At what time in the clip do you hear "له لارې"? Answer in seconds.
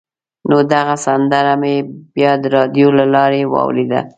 2.99-3.41